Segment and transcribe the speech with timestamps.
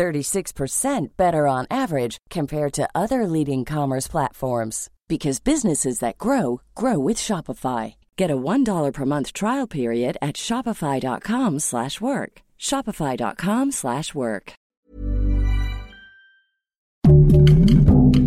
[0.00, 6.98] 36% better on average compared to other leading commerce platforms because businesses that grow grow
[6.98, 7.96] with Shopify.
[8.16, 12.40] Get a $1 per month trial period at shopify.com/work.
[12.58, 14.52] shopify.com/work.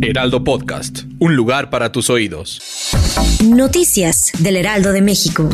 [0.00, 2.60] Heraldo Podcast, un lugar para tus oídos.
[3.44, 5.50] Noticias del Heraldo de México.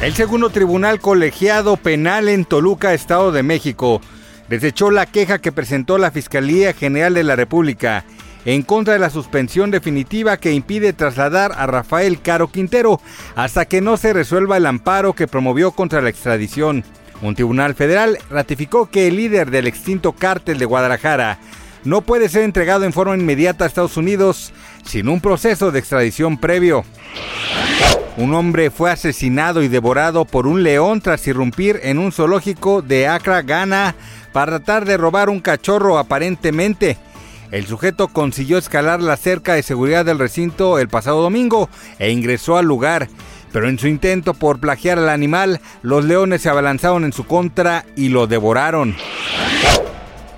[0.00, 4.00] El segundo tribunal colegiado penal en Toluca, Estado de México,
[4.48, 8.04] desechó la queja que presentó la Fiscalía General de la República
[8.44, 13.00] en contra de la suspensión definitiva que impide trasladar a Rafael Caro Quintero
[13.36, 16.84] hasta que no se resuelva el amparo que promovió contra la extradición.
[17.22, 21.38] Un tribunal federal ratificó que el líder del extinto cártel de Guadalajara
[21.84, 24.52] no puede ser entregado en forma inmediata a Estados Unidos
[24.84, 26.84] sin un proceso de extradición previo.
[28.16, 33.08] Un hombre fue asesinado y devorado por un león tras irrumpir en un zoológico de
[33.08, 33.94] Accra, Ghana,
[34.34, 36.98] para tratar de robar un cachorro aparentemente.
[37.52, 42.56] El sujeto consiguió escalar la cerca de seguridad del recinto el pasado domingo e ingresó
[42.56, 43.08] al lugar,
[43.52, 47.86] pero en su intento por plagiar al animal, los leones se abalanzaron en su contra
[47.94, 48.96] y lo devoraron.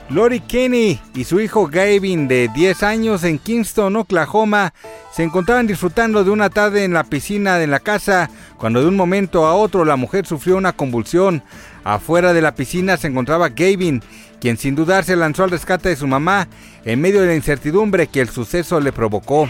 [0.08, 4.72] Lori Kenny y su hijo Gavin de 10 años en Kingston, Oklahoma,
[5.12, 8.96] se encontraban disfrutando de una tarde en la piscina de la casa cuando de un
[8.96, 11.42] momento a otro la mujer sufrió una convulsión.
[11.82, 14.00] Afuera de la piscina se encontraba Gavin,
[14.40, 16.46] quien sin dudar se lanzó al rescate de su mamá
[16.84, 19.48] en medio de la incertidumbre que el suceso le provocó.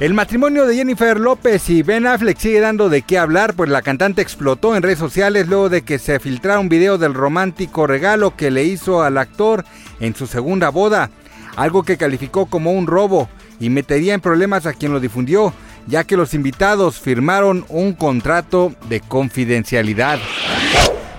[0.00, 3.80] El matrimonio de Jennifer López y Ben Affleck sigue dando de qué hablar, pues la
[3.80, 8.34] cantante explotó en redes sociales luego de que se filtrara un video del romántico regalo
[8.34, 9.64] que le hizo al actor
[10.00, 11.10] en su segunda boda,
[11.54, 13.28] algo que calificó como un robo
[13.60, 15.54] y metería en problemas a quien lo difundió,
[15.86, 20.18] ya que los invitados firmaron un contrato de confidencialidad.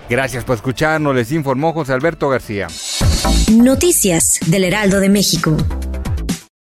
[0.09, 2.67] Gracias por escucharnos, les informó José Alberto García.
[3.53, 5.55] Noticias del Heraldo de México.